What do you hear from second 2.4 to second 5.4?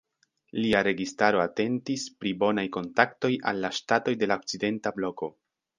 bonaj kontaktoj al la ŝtatoj de la okcidenta bloko.